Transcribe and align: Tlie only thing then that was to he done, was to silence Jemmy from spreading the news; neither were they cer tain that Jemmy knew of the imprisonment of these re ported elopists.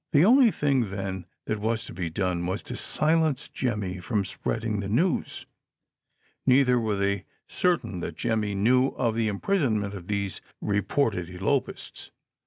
Tlie 0.15 0.25
only 0.25 0.49
thing 0.49 0.89
then 0.89 1.27
that 1.45 1.59
was 1.59 1.85
to 1.85 1.93
he 1.93 2.09
done, 2.09 2.43
was 2.47 2.63
to 2.63 2.75
silence 2.75 3.47
Jemmy 3.47 3.99
from 3.99 4.25
spreading 4.25 4.79
the 4.79 4.89
news; 4.89 5.45
neither 6.43 6.79
were 6.79 6.95
they 6.95 7.25
cer 7.45 7.77
tain 7.77 7.99
that 7.99 8.15
Jemmy 8.17 8.55
knew 8.55 8.87
of 8.97 9.13
the 9.13 9.27
imprisonment 9.27 9.93
of 9.93 10.07
these 10.07 10.41
re 10.59 10.81
ported 10.81 11.27
elopists. 11.27 12.09